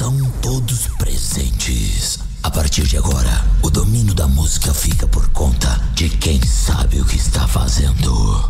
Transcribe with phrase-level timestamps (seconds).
[0.00, 2.20] Atenção todos presentes.
[2.42, 7.04] A partir de agora, o domínio da música fica por conta de quem sabe o
[7.04, 8.48] que está fazendo.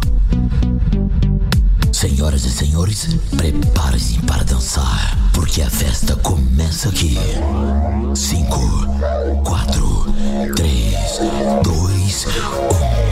[1.93, 7.19] Senhoras e senhores, preparem-se para dançar, porque a festa começa aqui.
[8.15, 10.07] 5, 4,
[10.55, 10.95] 3,
[11.65, 12.27] 2,
[13.07, 13.10] 1.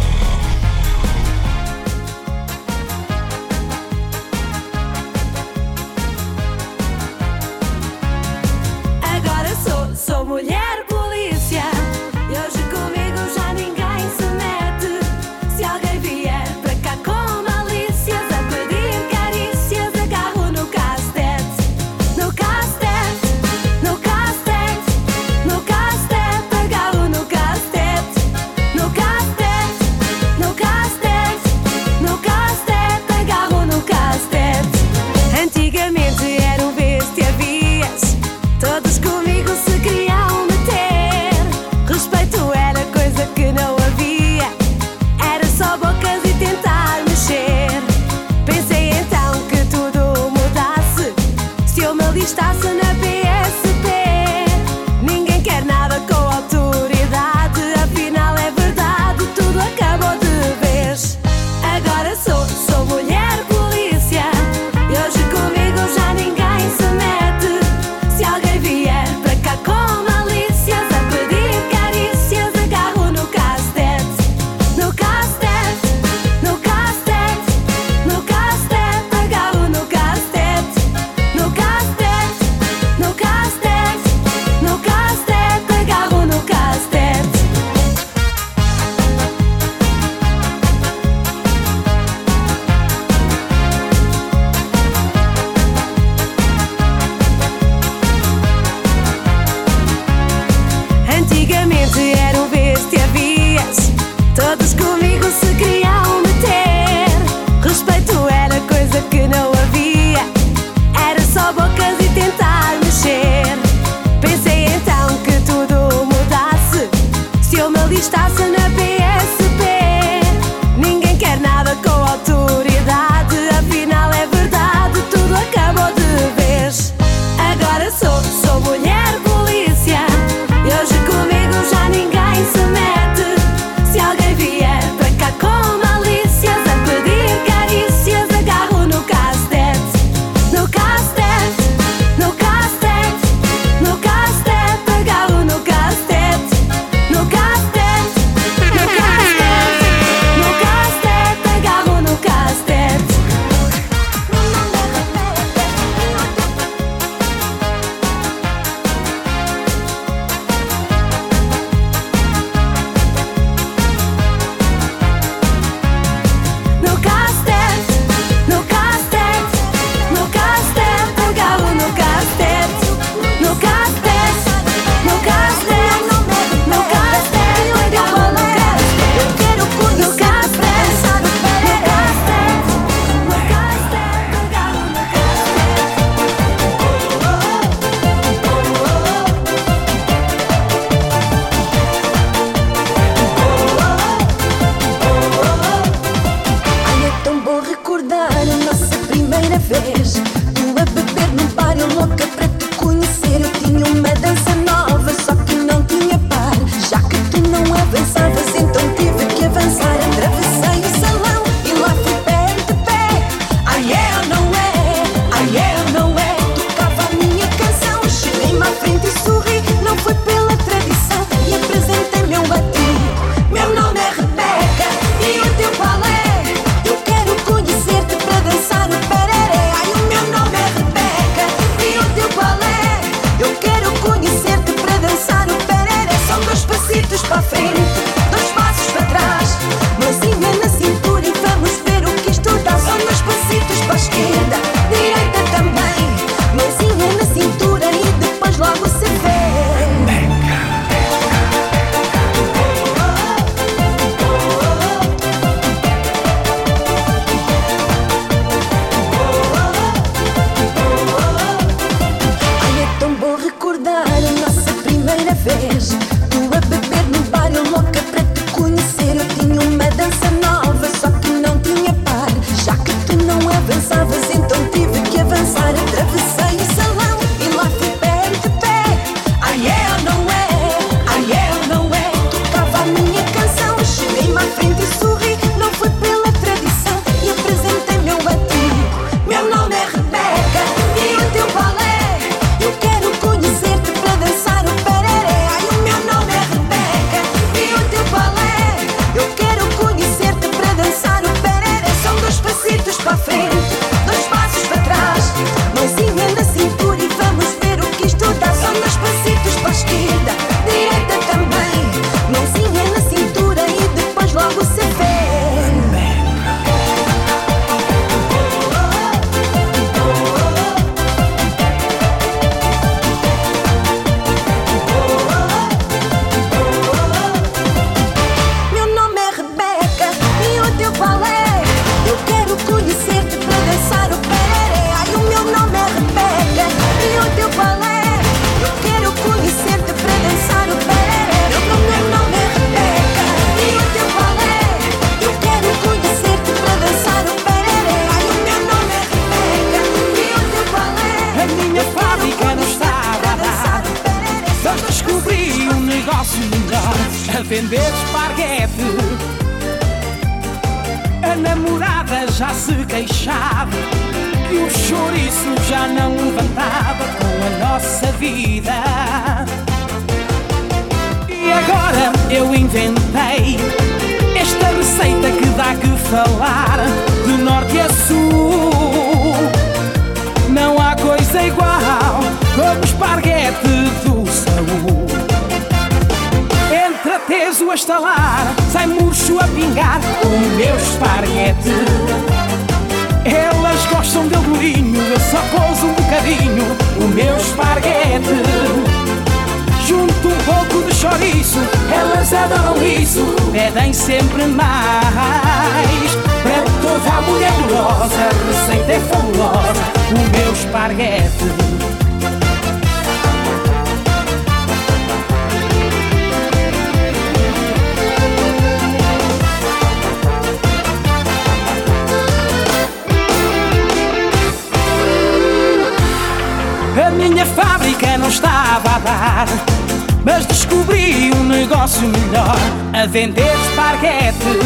[432.99, 434.59] a vender esparguete.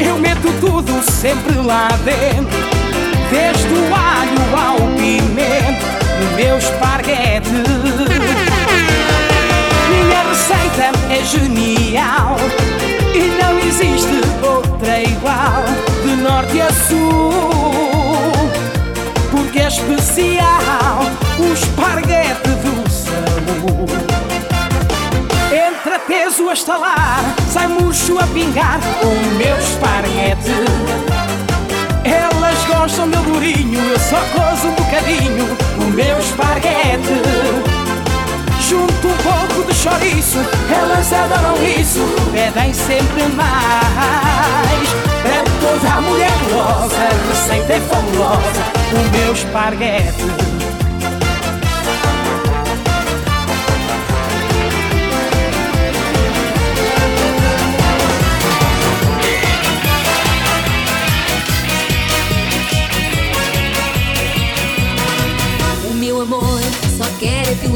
[0.00, 2.58] Eu meto tudo sempre lá dentro,
[3.30, 5.84] desde o alho ao pimento,
[6.20, 7.50] no meu esparguete.
[9.90, 11.75] Minha receita é genial.
[26.48, 30.52] a estalar, sai murcho a pingar o meu esparguete.
[32.04, 37.20] Elas gostam do durinho, eu só gozo um bocadinho o meu esparguete.
[38.68, 40.38] Junto um pouco de chouriço,
[40.70, 42.00] elas adoram isso,
[42.32, 44.88] pedem sempre mais.
[45.24, 48.62] É toda a mulher gulosa, receita é fabulosa,
[48.92, 50.45] o meu esparguete.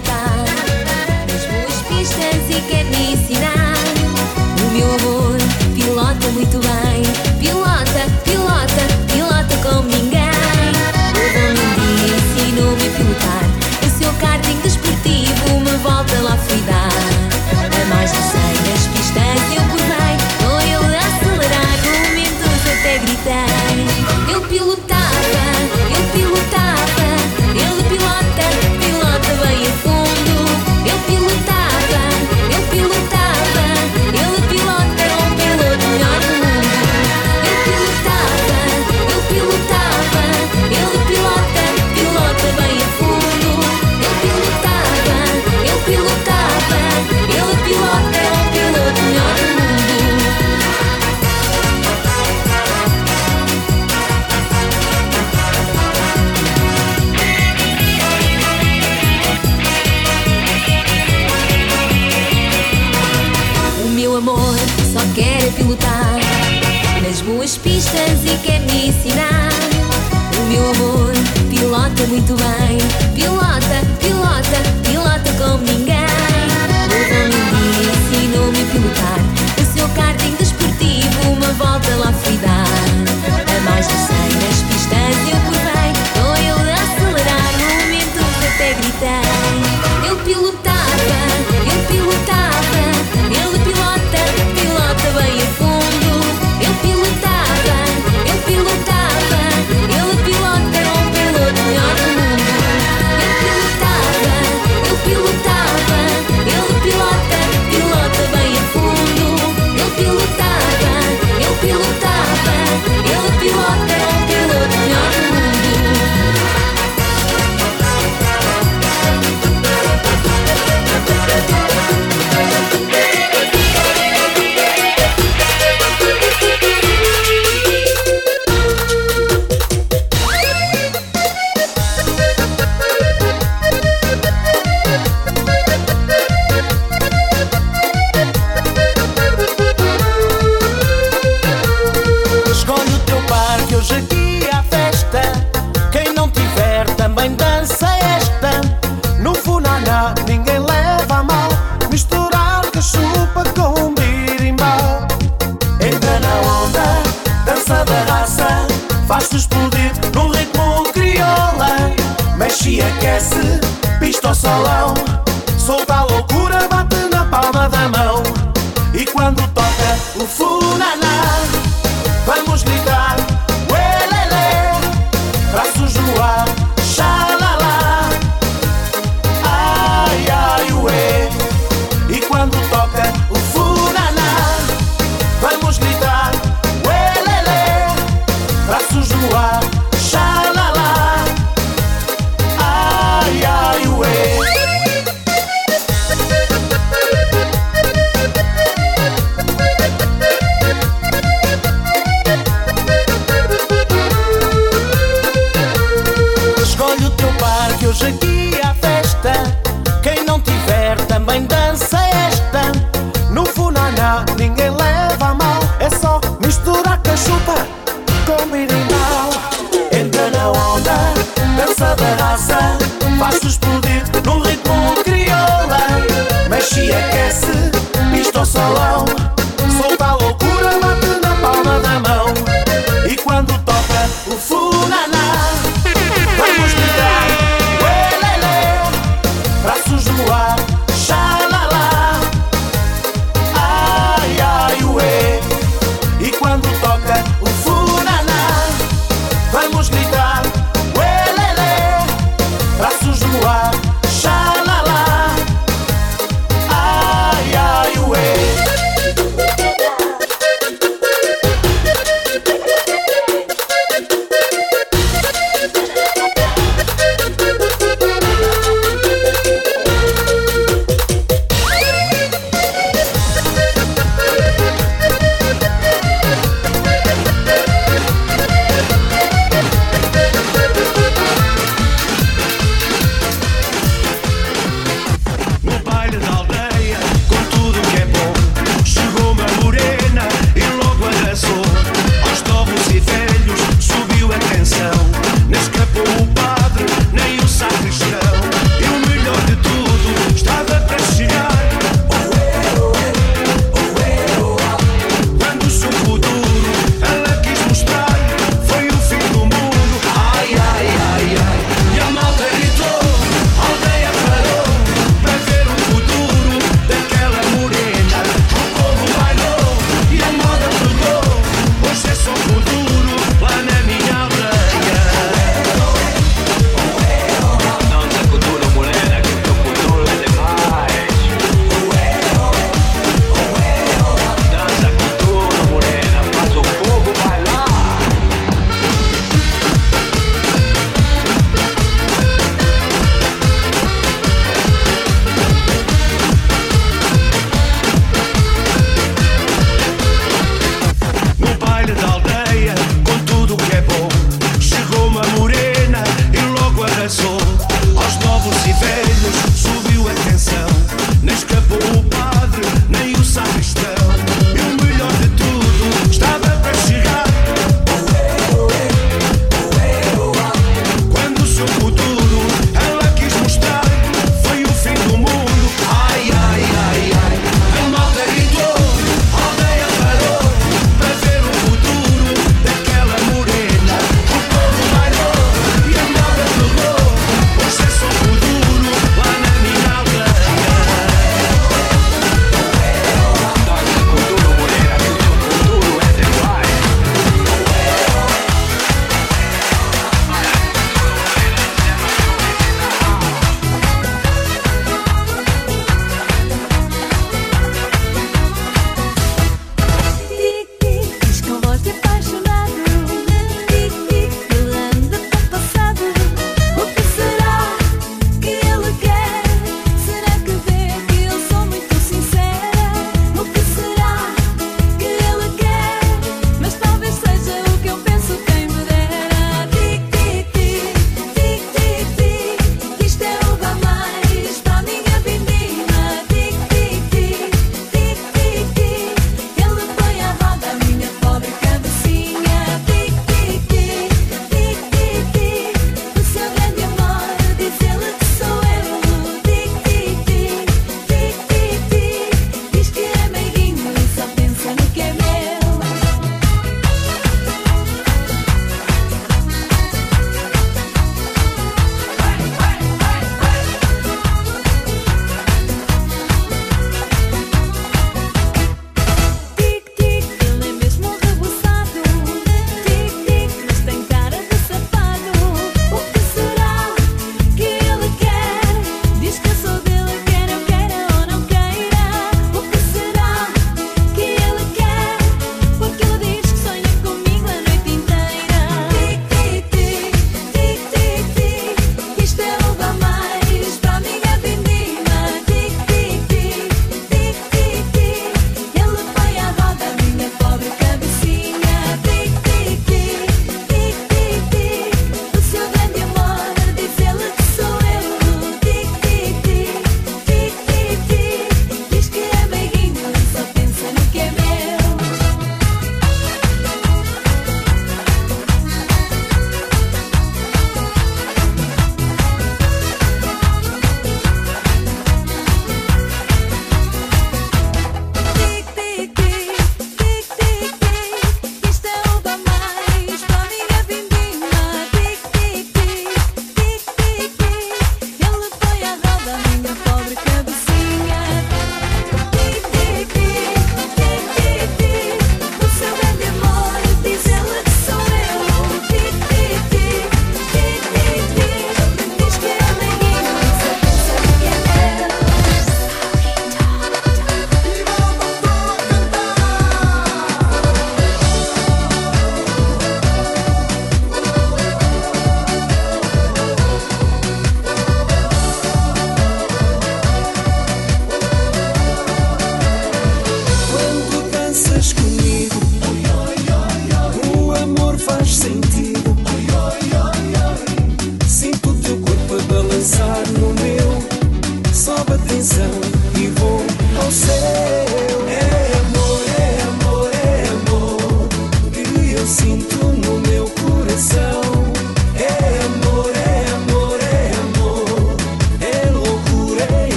[0.00, 0.25] 보다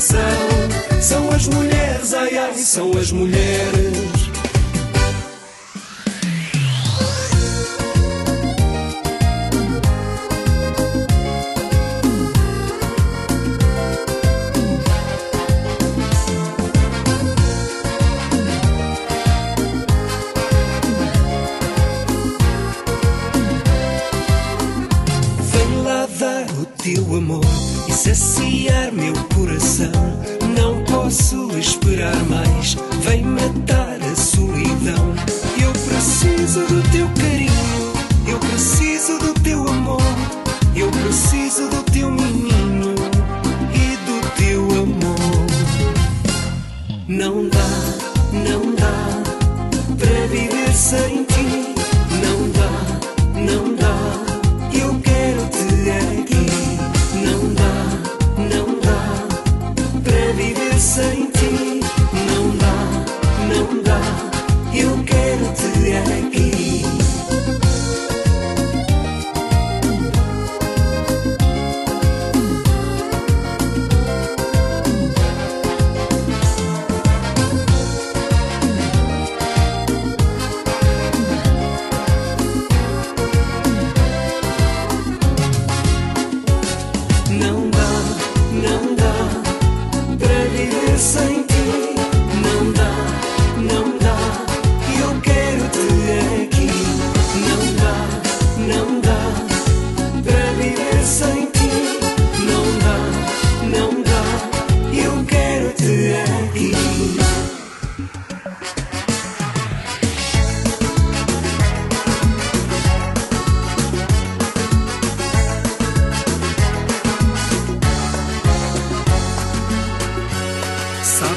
[0.00, 1.00] atenção.
[1.00, 4.09] São as mulheres, ai ai, são as mulheres.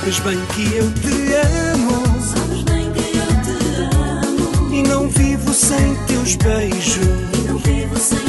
[0.03, 1.33] Sabes bem que eu te
[1.71, 2.03] amo.
[2.21, 4.73] Sabes bem que eu te amo.
[4.73, 6.97] E não vivo sem teus beijos.
[7.33, 8.19] E não vivo sem.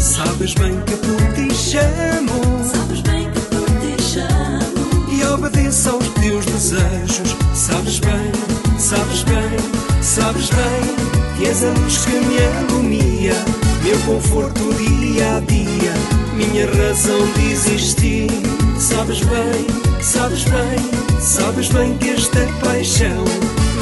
[0.00, 2.62] Sabes bem que por ti chamo.
[2.62, 5.08] Sabes bem que por ti chamo.
[5.10, 7.36] E obedeço aos teus desejos.
[7.52, 8.32] Sabes bem,
[8.78, 11.36] sabes bem, sabes bem.
[11.36, 13.34] Que és a luz que me agonia.
[13.82, 15.92] Meu conforto dia a dia.
[16.36, 18.30] Minha razão de existir.
[18.78, 23.24] Sabes bem Sabes bem, sabes bem que esta paixão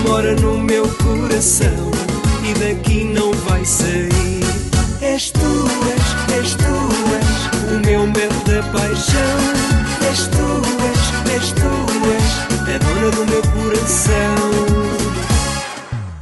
[0.06, 1.90] mora no meu coração
[2.42, 4.44] e daqui não vai sair.
[5.00, 9.38] És tuas, és tuas, o meu medo da paixão.
[10.10, 14.54] És tuas, és tuas, a dona do meu coração.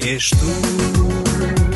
[0.01, 1.72] És tu.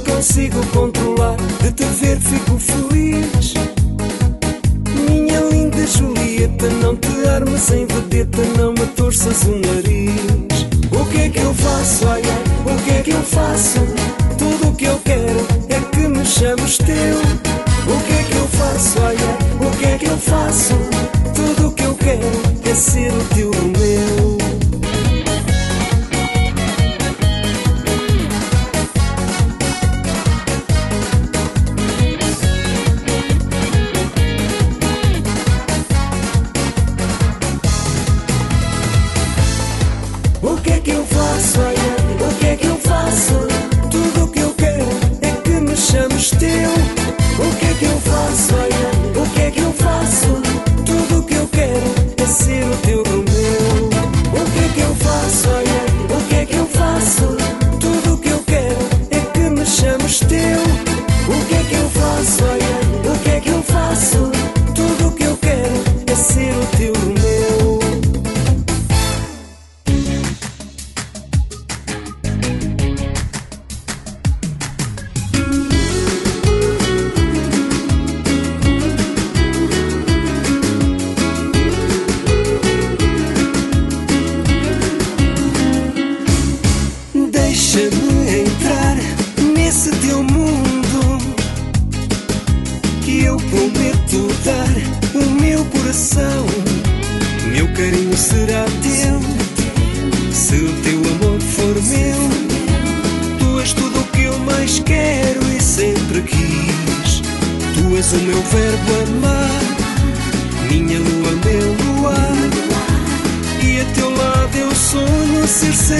[0.00, 1.36] Consigo controlar.
[1.62, 3.54] De te ver fico feliz.
[5.08, 10.66] Minha linda Julieta, não te armes em vedeta, não me torças o nariz.
[10.90, 13.78] O que é que eu faço, ai ai, o que é que eu faço?
[14.38, 17.18] Tudo o que eu quero é que me chames teu.
[17.86, 20.74] O que é que eu faço, ai ai, o que é que eu faço?
[21.34, 24.29] Tudo o que eu quero é ser o teu Romeu.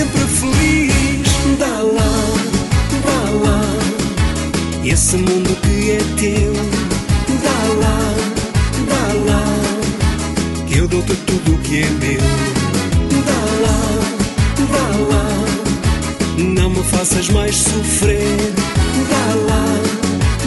[0.00, 1.28] Sempre feliz.
[1.58, 2.14] Dá lá,
[3.04, 3.62] dá lá,
[4.84, 6.52] esse mundo que é teu.
[7.44, 7.98] Dá lá,
[8.88, 9.44] dá lá,
[10.66, 12.20] que eu dou-te tudo que é meu.
[13.28, 13.80] Dá lá,
[14.72, 15.28] dá lá,
[16.38, 18.38] não me faças mais sofrer.
[19.10, 19.66] Dá lá,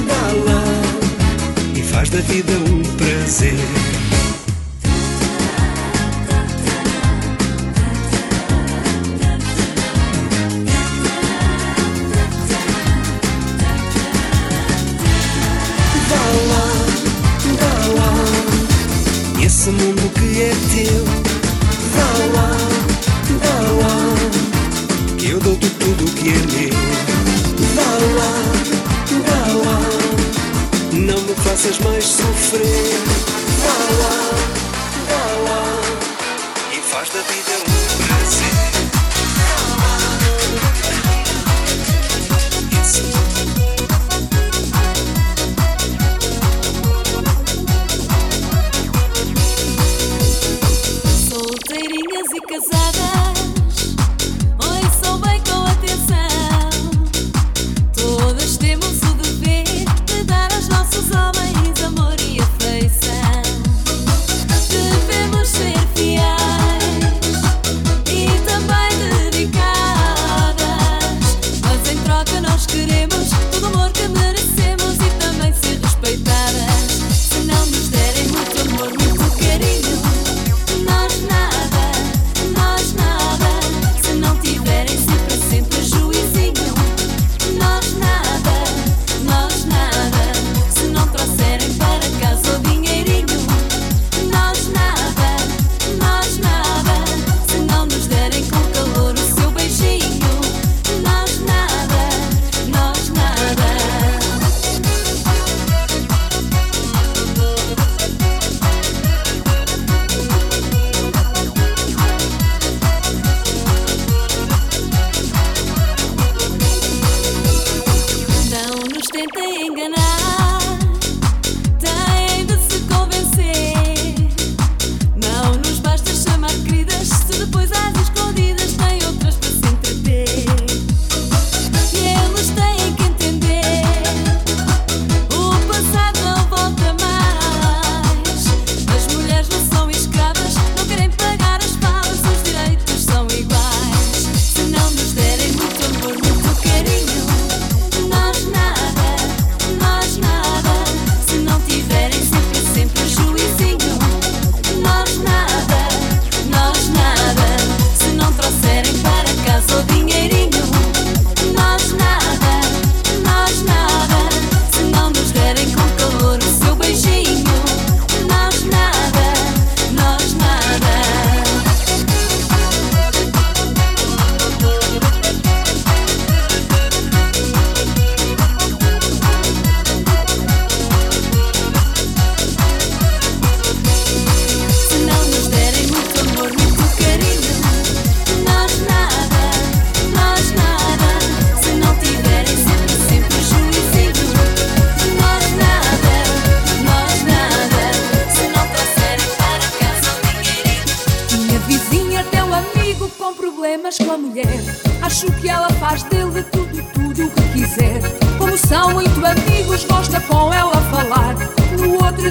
[0.07, 0.63] dá lá,
[1.75, 4.02] e faz da vida um prazer.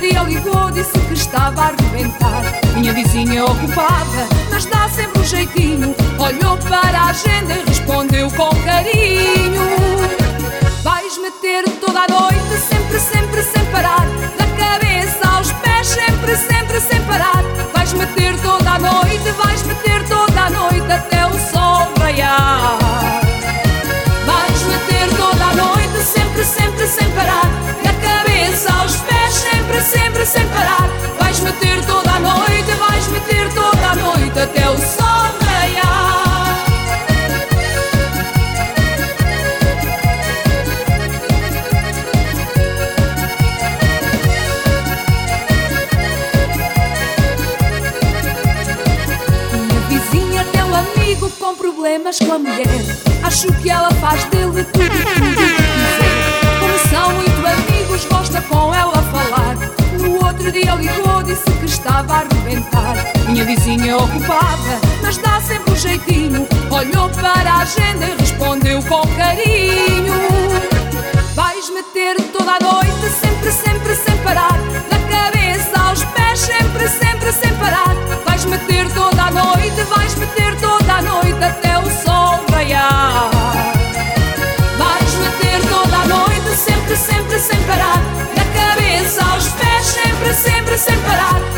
[0.02, 2.42] Dia ligou, disse que estava a arrebentar.
[2.74, 5.94] Minha vizinha ocupada, mas dá sempre um jeitinho.
[6.18, 9.62] Olhou para a agenda e respondeu com carinho.
[10.82, 14.04] Vais meter toda a noite, sempre, sempre, sem parar.
[14.36, 17.44] Da cabeça aos pés, sempre, sempre, sem parar.
[17.72, 22.61] Vais meter toda a noite, vais meter toda a noite até o sol raiar.
[29.82, 30.88] Sempre, sem parar.
[31.18, 36.56] Vais meter toda a noite, vais meter toda a noite até o sol raiar.
[49.52, 52.66] Minha vizinha tem um amigo com problemas com a mulher.
[53.24, 56.22] Acho que ela faz dele tudo o que quiser.
[56.60, 59.71] Como são muito amigos, gosta com ela falar.
[60.44, 62.96] Outro dia ligou, disse que estava a arrebentar.
[63.28, 66.48] Minha vizinha ocupada, mas dá sempre um jeitinho.
[66.68, 70.12] Olhou para a agenda e respondeu com carinho.
[71.36, 74.58] Vais meter toda a noite, sempre, sempre, sem parar.
[74.90, 77.94] Da cabeça aos pés, sempre, sempre, sem parar.
[78.26, 81.81] Vais meter toda a noite, vais meter toda a noite até o
[90.82, 91.51] sempre,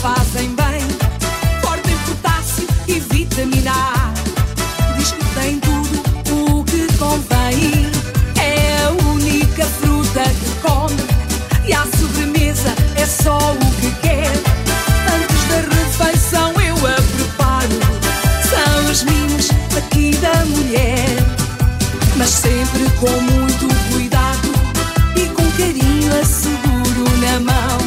[0.00, 0.80] fazem bem.
[1.62, 4.12] Forte em potássio e vitamina A.
[4.96, 7.90] Diz que tem tudo o que convém.
[8.40, 10.96] É a única fruta que come.
[11.66, 14.32] E à sobremesa é só o que quer.
[15.14, 17.80] Antes da refeição eu a preparo.
[18.48, 21.40] São os mimos aqui da mulher
[22.16, 24.52] mas sempre com muito cuidado
[25.16, 27.79] e com carinho a seguro na mão.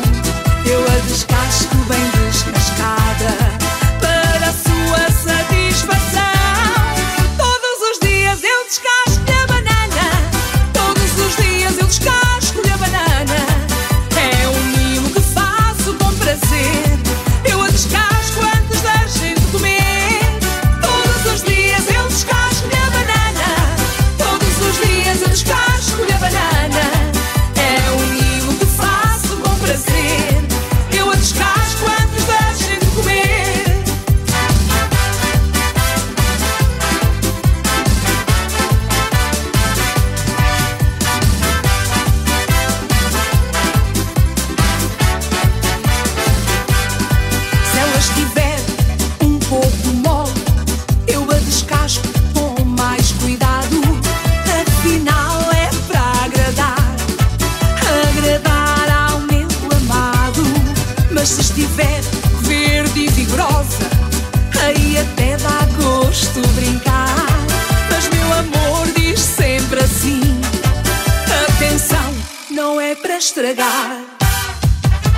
[73.43, 74.01] Estragar.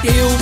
[0.04, 0.35] Eu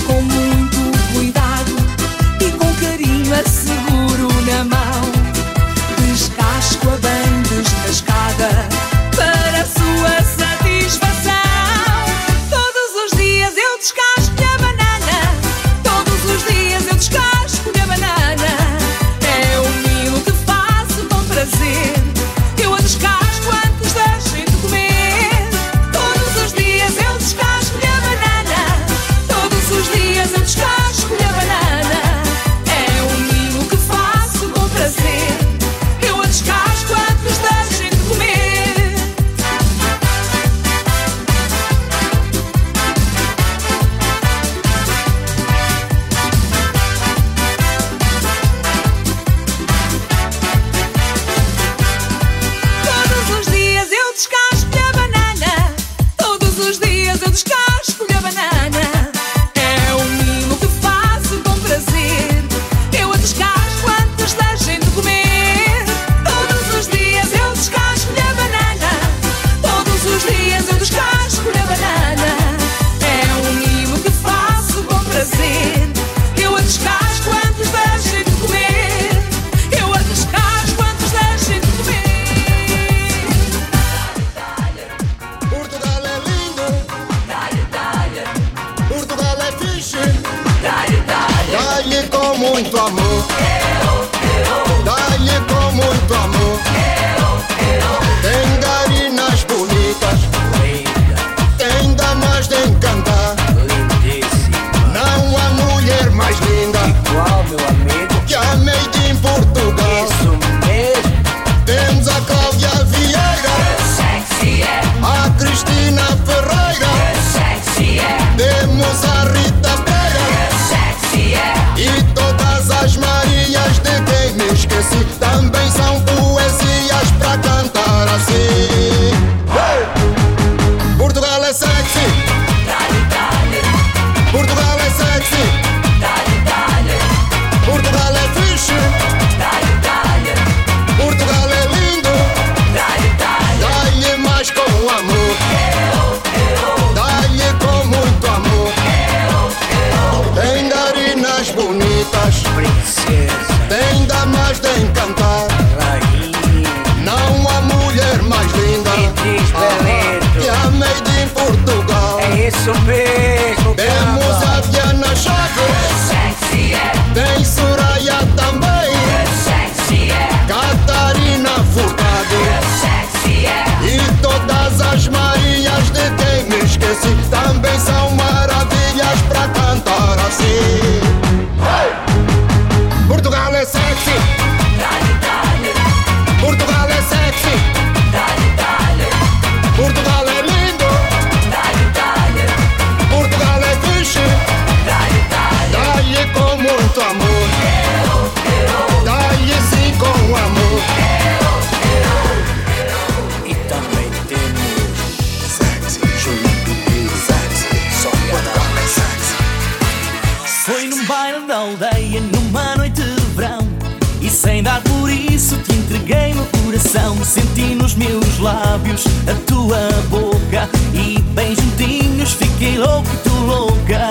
[215.44, 217.22] isso te entreguei meu coração.
[217.22, 220.70] Senti nos meus lábios a tua boca.
[220.94, 224.08] E bem juntinhos fiquei louco e tu louca.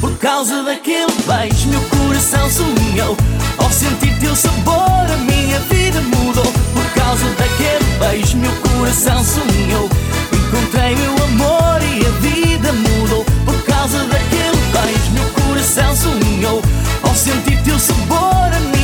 [0.00, 3.16] Por causa daquele beijo, meu coração sonhou.
[3.58, 6.52] Ao sentir teu sabor, a minha vida mudou.
[6.72, 9.90] Por causa daquele beijo, meu coração sonhou.
[10.32, 13.24] Encontrei meu amor e a vida mudou.
[13.44, 16.62] Por causa daquele beijo, meu coração sonhou.
[17.02, 18.79] Ao sentir teu sabor, a minha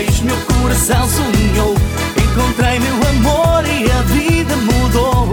[0.00, 1.74] beijo, meu coração sonhou.
[2.16, 5.28] Encontrei meu amor e a vida mudou.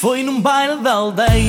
[0.00, 1.43] Foi num baile da aldeia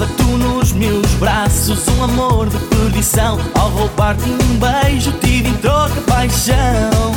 [0.00, 3.38] sonhava Tu nos meus braços, um amor de perdição.
[3.54, 7.14] Ao roubar-te um beijo tive em troca paixão.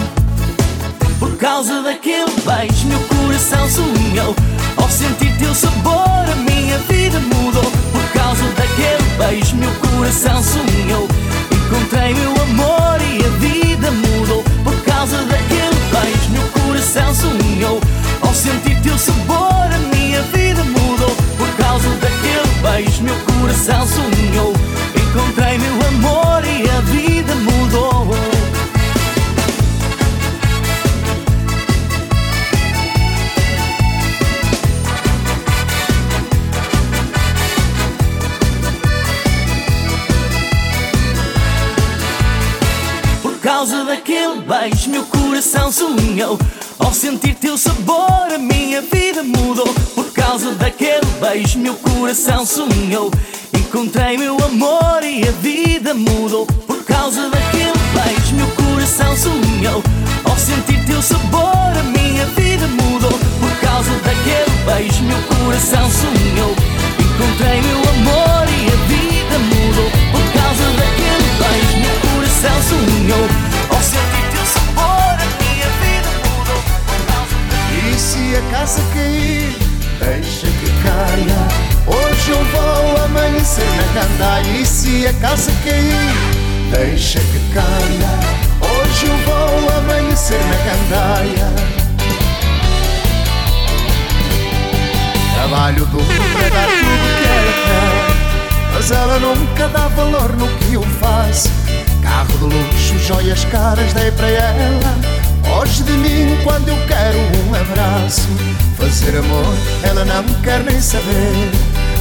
[1.19, 4.35] Por causa daquele beijo meu coração sonhou.
[4.77, 7.71] Ao sentir teu sabor a minha vida mudou.
[7.91, 11.07] Por causa daquele beijo meu coração sonhou.
[11.51, 14.43] Encontrei meu amor e a vida mudou.
[14.63, 17.79] Por causa daquele beijo meu coração sonhou.
[18.21, 18.82] Ao sentir
[23.01, 24.53] meu coração sonhou
[24.95, 28.07] Encontrei meu amor e a vida mudou
[43.21, 46.37] Por causa daquele beijo, meu coração sonhou.
[46.83, 49.73] Ao sentir teu sabor, a minha vida mudou.
[49.95, 53.09] Por causa daquele beijo, meu coração sonhou.
[53.53, 56.45] Encontrei meu amor e a vida mudou.
[56.67, 59.81] Por causa daquele beijo, meu coração sonhou.
[60.25, 63.11] Ao sentir teu sabor, a minha vida mudou.
[63.11, 66.55] Por causa daquele beijo, meu coração sonhou.
[66.99, 69.89] Encontrei meu amor e a vida mudou.
[70.11, 73.27] Por causa daquele beijo, meu coração sonhou.
[73.69, 74.12] Ao sentir
[78.33, 79.55] se a casa cair,
[79.99, 81.41] deixa que caia.
[81.85, 84.59] Hoje eu vou amanhecer na gandaia.
[84.59, 88.09] E se a casa cair, deixa que caia.
[88.59, 91.53] Hoje eu vou amanhecer na gandaia.
[95.35, 98.73] Trabalho duro para dar tudo que ela quer.
[98.73, 101.51] Mas ela nunca dá valor no que eu faço.
[102.01, 105.12] Carro de luxo, joias caras dei para ela.
[105.53, 108.27] Foge de mim quando eu quero um abraço.
[108.75, 111.51] Fazer amor, ela não quer nem saber.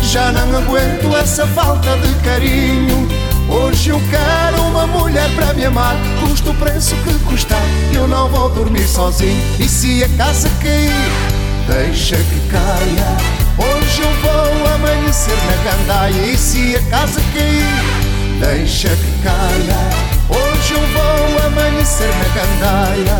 [0.02, 3.06] Já não aguento essa falta de carinho.
[3.50, 5.96] Hoje eu quero uma mulher para me amar.
[6.20, 7.62] Custa o preço que custar,
[7.94, 9.42] eu não vou dormir sozinho.
[9.60, 11.12] E se a casa cair,
[11.68, 13.16] deixa que caia.
[13.58, 16.32] Hoje eu vou amanhecer na gandaia.
[16.32, 20.11] E se a casa cair, deixa que caia.
[20.72, 23.18] Hoje eu vou amanhecer na gandaia.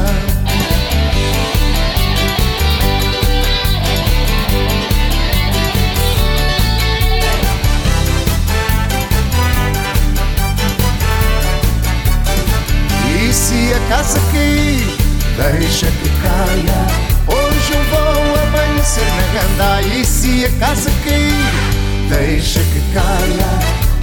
[13.06, 14.96] E se a casa cair,
[15.36, 16.86] deixa que caia.
[17.28, 19.94] Hoje eu vou amanhecer na gandaia.
[19.94, 23.50] E se a casa cair, deixa que caia.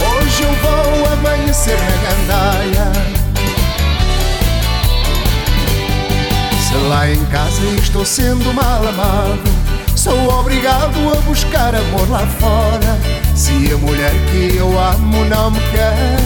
[0.08, 3.19] Hoje eu vou amanhecer na gandaia
[7.12, 9.42] Em casa estou sendo mal amado.
[9.96, 13.00] Sou obrigado a buscar amor lá fora.
[13.36, 16.18] Se a mulher que eu amo não me quer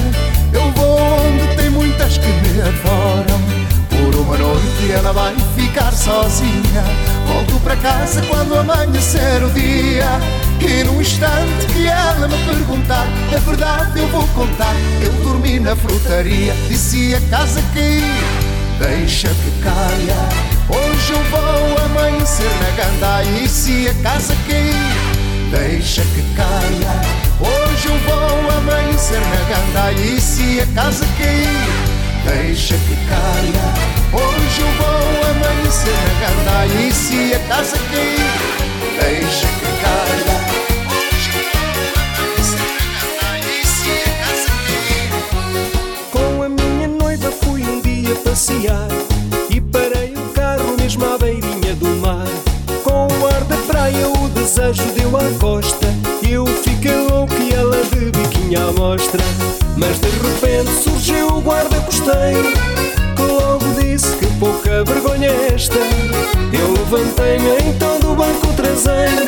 [0.51, 3.41] Eu vou onde tem muitas que me adoram.
[3.89, 6.83] Por uma noite ela vai ficar sozinha.
[7.27, 10.19] Volto para casa quando amanhecer o dia.
[10.59, 14.75] E no instante que ela me perguntar A verdade eu vou contar.
[15.01, 18.03] Eu dormi na frutaria Disse a casa cair
[18.79, 26.01] Deixa que caia Hoje eu vou amanhecer na gandaia E se a casa cair Deixa
[26.01, 27.01] que caia.
[27.39, 31.93] Hoje eu vou amanhecer na gandaia E se a casa cair
[32.25, 33.73] Deixa que caia.
[34.13, 40.43] Hoje eu vou amanhecer na gandaia E se a casa cair Deixa que caia.
[48.33, 49.12] Passear e parei o carro
[50.93, 52.27] mesmo à beirinha do mar.
[52.83, 55.87] Com o ar da praia o desejo deu à costa.
[56.27, 59.23] Eu fiquei louco e ela de biquinho à mostra.
[59.75, 62.53] Mas de repente surgiu o guarda costeiro
[63.15, 65.79] que logo disse que pouca vergonha é esta.
[65.79, 69.25] Eu levantei-me então do banco traseiro,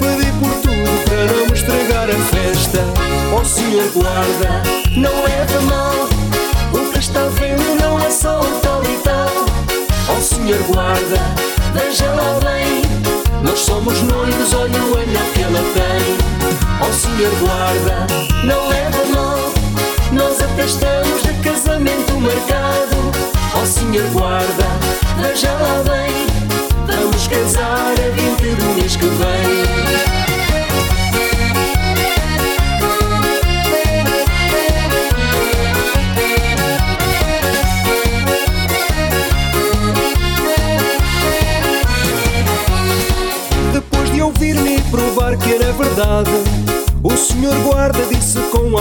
[0.00, 2.80] pedi por tudo para não me estragar a festa.
[3.38, 4.62] Oh senhor guarda,
[4.96, 6.08] não é mal
[6.72, 8.40] o que está vendo não é só
[10.44, 11.20] senhor guarda,
[11.72, 12.82] veja lá bem
[13.42, 16.18] Nós somos noivos, olha o anel que ela tem.
[16.86, 18.06] Oh senhor guarda,
[18.44, 19.38] não leva mal.
[20.12, 23.10] Nós até estamos de casamento marcado.
[23.60, 24.66] Oh senhor guarda,
[25.22, 26.26] veja lá bem
[26.86, 30.03] Vamos casar a 20 do mês que vem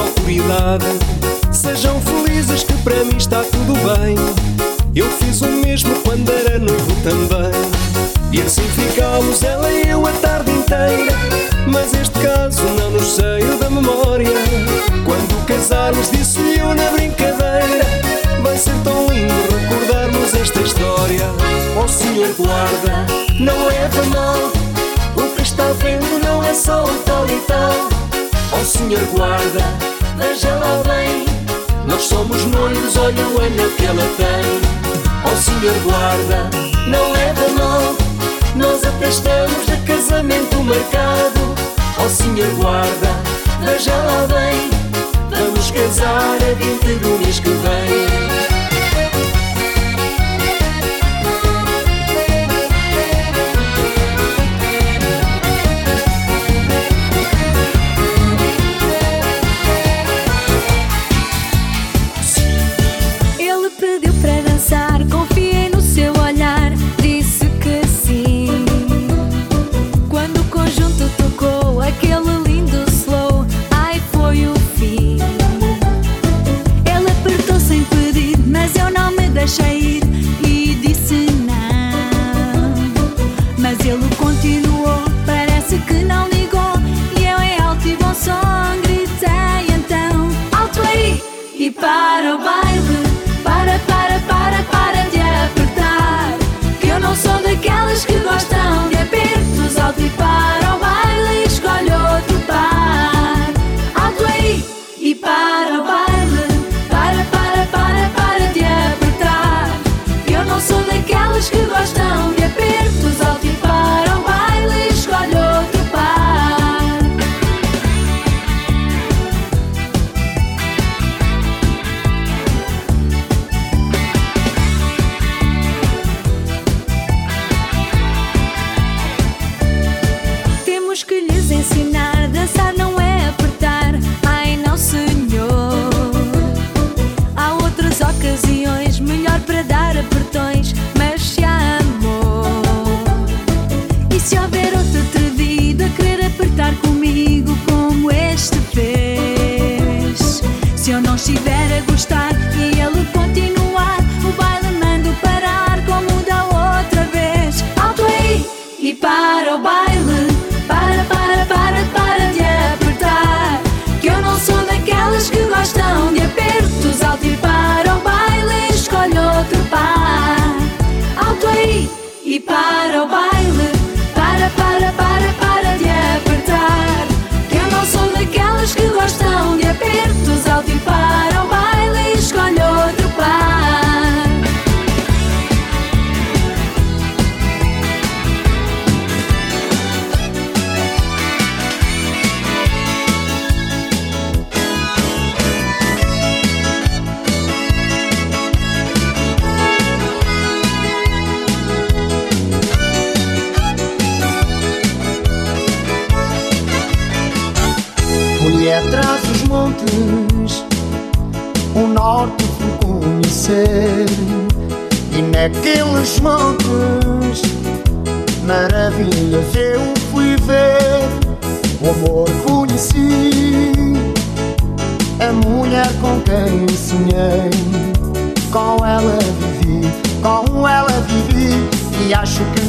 [0.03, 0.85] disse autoridade:
[1.51, 4.15] Sejam felizes que para mim está tudo bem.
[4.95, 7.51] Eu fiz o mesmo quando era novo também.
[8.31, 11.13] E assim ficámos ela e eu a tarde inteira.
[11.67, 14.29] Mas este caso não nos saiu da memória.
[15.05, 17.85] Quando casarmos, disse-lhe eu na brincadeira:
[18.41, 21.29] Vai ser tão lindo recordarmos esta história.
[21.81, 23.05] Oh senhor guarda,
[29.03, 29.59] Senhor guarda,
[30.17, 31.25] veja lá bem.
[31.85, 34.61] Nós somos noivos, olha o anel que ela tem.
[35.25, 36.49] Oh senhor guarda,
[36.87, 37.95] não leva mal.
[38.55, 41.53] Nós até estamos de casamento marcado.
[42.03, 43.09] Oh senhor guarda,
[43.61, 44.69] veja lá bem.
[45.29, 48.52] Vamos casar a 20 do mês que vem.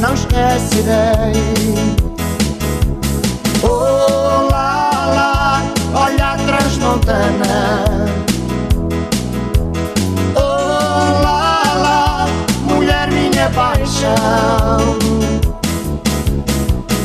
[0.05, 1.33] Não esquecerei.
[3.63, 5.63] Oh lá lá,
[5.95, 7.95] olha a transmontana.
[10.37, 12.27] Oh lá lá,
[12.69, 14.99] mulher minha paixão.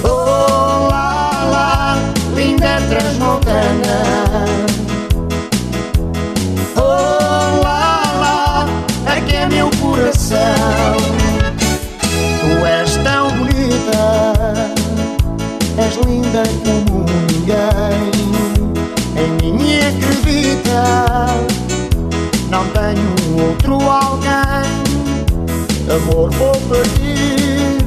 [0.03, 1.97] Oh lá lá,
[2.35, 4.03] linda transmontana.
[6.75, 8.65] Oh lá lá,
[9.15, 10.98] aqui é meu coração.
[16.39, 18.11] Como ninguém
[19.17, 21.27] Em mim acredita
[22.49, 24.29] Não tenho outro alguém
[25.89, 27.79] Amor vou partir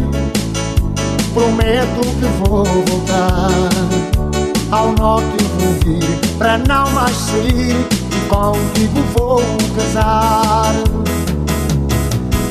[1.32, 3.48] Prometo que vou voltar
[4.70, 7.74] Ao norte vou vir Para não mais sair
[8.10, 9.42] E contigo vou
[9.74, 10.74] casar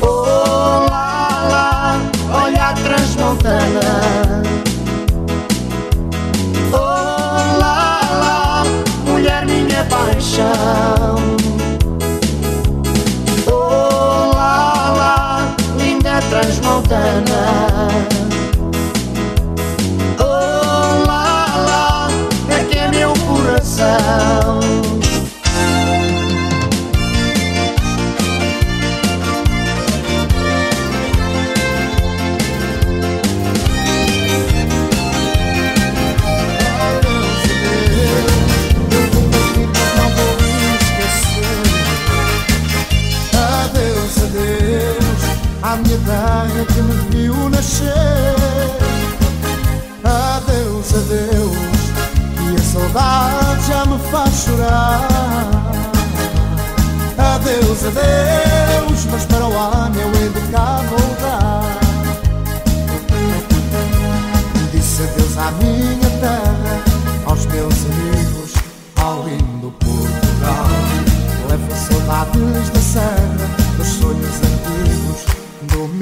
[0.00, 2.00] Oh lá lá
[2.32, 4.42] Olha a transmontana
[10.02, 11.16] paixão.
[13.46, 14.32] Oh
[15.78, 17.42] linda transmontana.
[50.02, 51.82] Adeus, adeus,
[52.50, 55.08] e a saudade já me faz chorar.
[57.16, 61.62] Adeus, adeus, mas para o ano eu hei de cá voltar.
[64.72, 66.82] Disse adeus à minha terra,
[67.26, 68.54] aos meus amigos,
[69.00, 70.66] ao lindo Portugal.
[71.48, 73.31] Levo saudades da serra,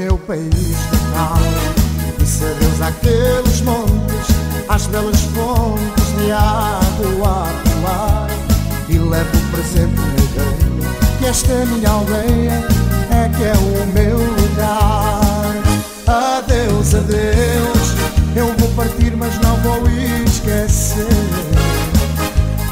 [0.00, 1.38] meu país natal.
[2.18, 4.34] Disse adeus àqueles montes,
[4.68, 8.30] às belas fontes de água a rolar.
[8.88, 12.64] E levo o presente na que esta minha aldeia
[13.10, 15.54] é que é o meu lugar.
[16.06, 17.94] Adeus, adeus,
[18.34, 19.86] eu vou partir, mas não vou
[20.26, 21.06] esquecer.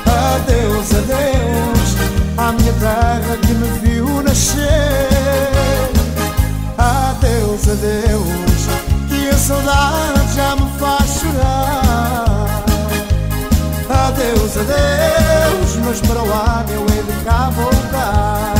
[0.07, 1.91] Adeus, adeus
[2.39, 5.48] à minha terra que me viu nascer.
[7.59, 8.69] Adeus, adeus,
[9.09, 12.65] que a saudade já me faz chorar.
[13.91, 18.55] Adeus, adeus, mas para ano eu hei de cá voltar.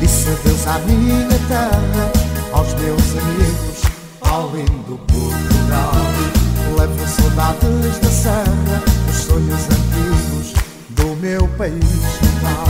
[0.00, 2.12] Disse adeus à minha terra,
[2.52, 3.82] aos meus amigos,
[4.20, 5.94] ao lindo Portugal.
[6.78, 10.52] Levo saudades da serra, dos sonhos antigos,
[10.90, 11.72] do meu país
[12.42, 12.68] natal.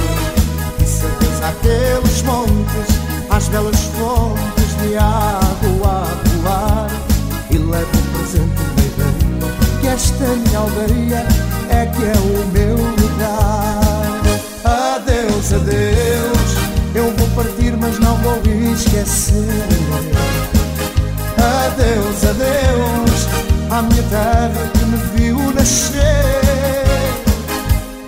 [0.78, 3.02] Disse adeus àqueles montes,
[3.32, 6.88] às belas fontes de água a rolar.
[7.50, 11.26] E levo um presente ideia, que esta minha aldeia
[11.70, 14.20] é que é o meu lugar.
[14.64, 16.52] Adeus, adeus,
[16.94, 18.40] eu vou partir, mas não vou
[18.72, 19.32] esquecer.
[21.38, 23.28] Adeus, adeus,
[23.70, 26.02] à minha terra que me viu nascer.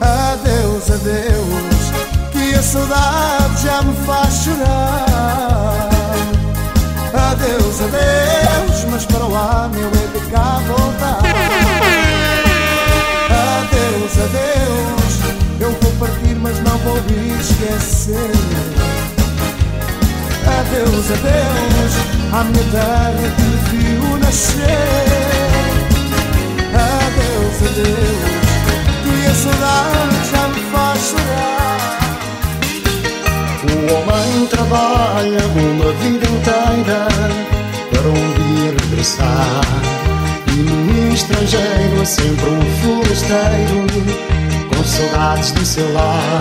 [0.00, 5.13] Adeus, adeus, que a saudade já me faz chorar.
[8.94, 11.18] Mas para o ano eu hei de cá voltar.
[13.58, 15.14] Adeus, adeus,
[15.58, 16.98] eu vou partir, mas não vou
[17.40, 18.30] esquecer.
[20.46, 21.92] Adeus, adeus
[22.32, 24.62] à minha terra que viu nascer.
[26.72, 28.44] Adeus, adeus,
[29.06, 31.98] e a saudade já me faz chorar.
[33.64, 37.63] O homem trabalha uma vida inteira
[38.04, 39.60] para regressar.
[40.48, 43.86] E no estrangeiro é sempre um forasteiro
[44.68, 46.40] com saudades do seu lar.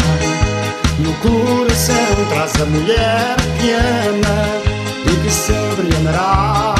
[0.99, 1.95] No coração
[2.29, 4.61] traz a mulher que ama
[5.05, 6.75] e que sempre amará.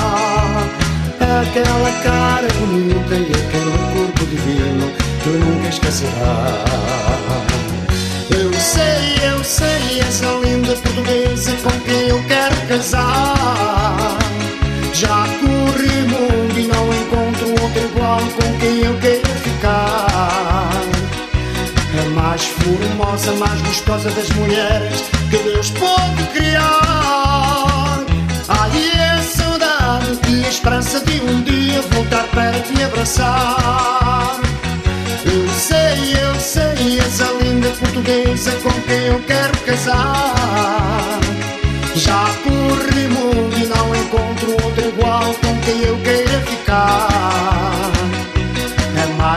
[1.42, 4.92] Aquela cara bonita e aquele corpo divino
[5.24, 6.66] que nunca esquecerá.
[8.30, 13.73] Eu sei, eu sei, essa linda portuguesa com quem eu quero casar.
[22.78, 28.04] Formosa, mais gostosa das mulheres que Deus pode criar.
[28.48, 34.40] Ai, é a saudade e a esperança de um dia voltar para te abraçar.
[35.26, 41.20] Eu sei, eu sei, essa linda portuguesa com quem eu quero casar.
[41.96, 47.93] Já corri mundo e não encontro outro igual com quem eu queira ficar.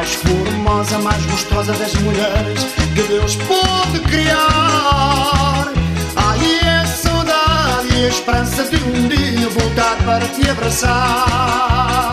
[0.07, 5.73] Mais formosa, mais gostosa das mulheres que Deus pode criar.
[6.15, 12.07] Ai, é saudade e a esperança de um dia voltar para te abraçar.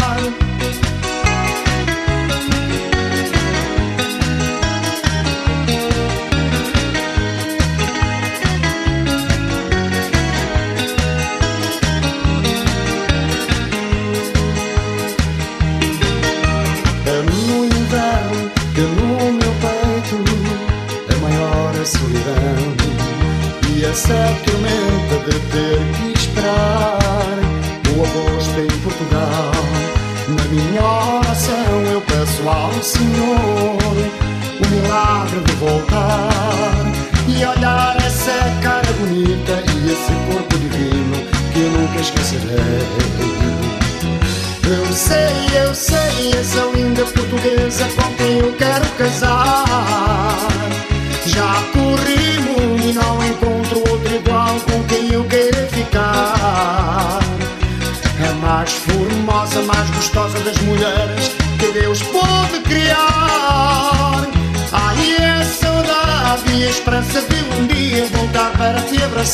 [69.24, 69.30] Eu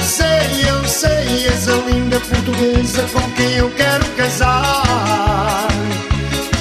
[0.00, 5.68] sei, eu sei, essa linda portuguesa com quem eu quero casar.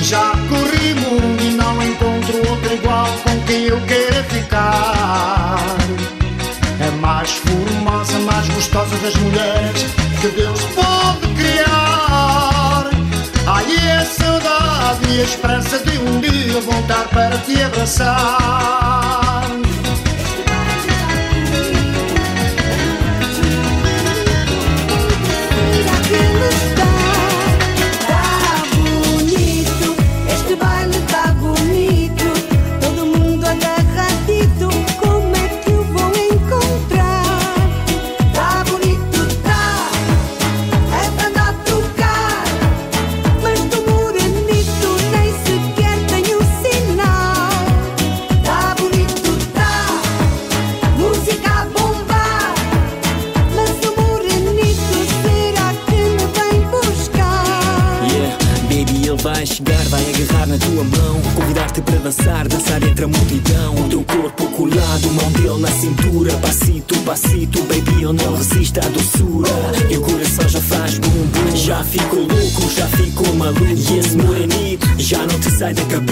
[0.02, 5.60] Já corri mundo e não encontro outro igual com quem eu queira ficar.
[6.82, 9.86] É a mais formosa, mais gostosa das mulheres
[10.20, 12.89] que Deus pode criar.
[13.48, 18.91] Ai, é a saudade e a esperança de um dia voltar para te abraçar.
[75.74, 76.11] Não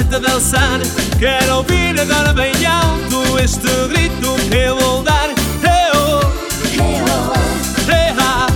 [0.00, 0.80] a a dançar.
[1.18, 5.28] Quero ouvir agora bem alto este grito que eu vou dar.
[5.62, 6.20] Hey, oh.
[6.80, 7.90] Hey, oh.
[7.90, 8.46] Hey, ha.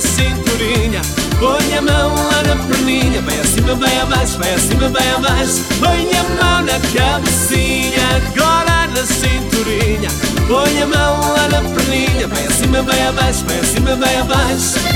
[0.00, 1.02] cinturinha
[1.38, 6.10] Põe a mão lá na perninha Vai acima, vai abaixo, vai acima, vai abaixo Põe
[6.14, 8.69] a mão na cabecinha Agora
[9.06, 10.10] cinturinha.
[10.46, 14.89] Põe a mão lá na perninha Vai acima, vai abaixo, vai acima, vai abaixo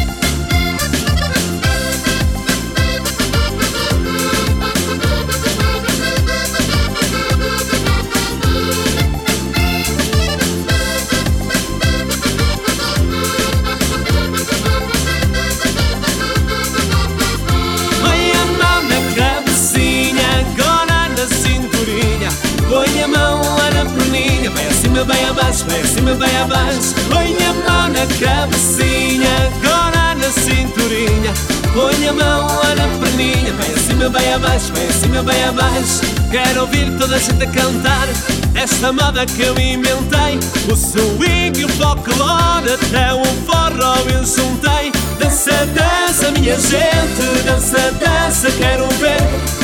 [25.03, 26.95] bem abaixo, vai acima, bem abaixo.
[27.11, 31.33] Põe a mão na cabecinha, agora na cinturinha.
[31.73, 36.01] Põe a mão lá na perninha, vai acima, bem abaixo, vai acima, bem abaixo.
[36.31, 38.09] Quero ouvir toda a gente a cantar
[38.55, 40.39] esta moda que eu inventei.
[40.71, 44.93] O swing o folclore, até o forró eu juntei.
[45.19, 49.19] Dança, dança, minha gente, dança, dança, quero ver.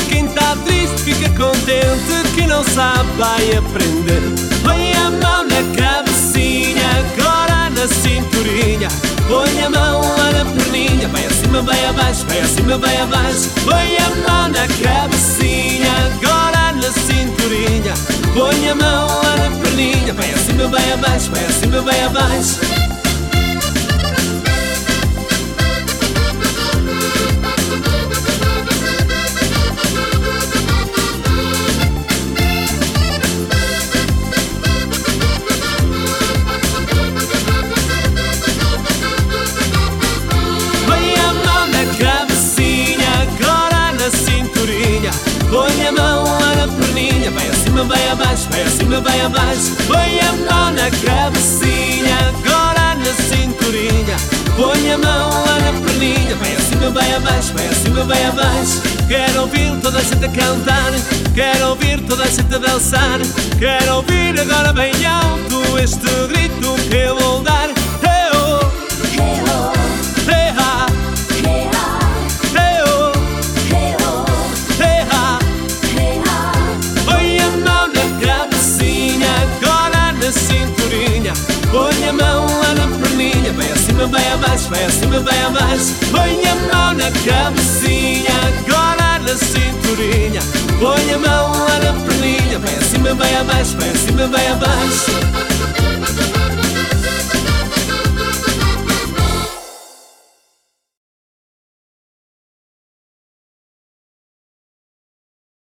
[0.09, 0.80] Quem tá triste
[1.41, 4.21] contente, quem não sabe vai aprender.
[4.63, 8.87] Põe a mão na cabecinha, agora na cinturinha.
[9.27, 13.49] Põe a mão lá na perninha, vai acima, vai abaixo, vai acima, vai abaixo.
[13.65, 17.93] Põe a mão na cabecinha, agora na cinturinha.
[18.35, 22.80] Põe a mão lá na perninha, vai acima, vai abaixo, vai acima, vai abaixo.
[47.85, 49.75] Vai abaixo, vai acima, vai abaixo.
[49.87, 54.15] Põe a mão na cabecinha, agora na cinturinha.
[54.55, 58.81] Põe a mão lá na perninha, vai acima, vai abaixo, vai acima, vai abaixo.
[59.07, 60.91] Quero ouvir toda a gente a cantar,
[61.33, 63.19] quero ouvir toda a gente a dançar.
[63.57, 67.80] Quero ouvir agora bem alto este grito que eu vou dar.
[81.71, 85.93] Põe a mão lá na perninha, vai acima, vai abaixo, vai acima, vai abaixo.
[86.11, 90.41] Põe a mão na cabecinha, agora na cinturinha.
[90.79, 95.30] Põe a mão lá na perninha, vai acima, vai abaixo, vai acima, vai abaixo.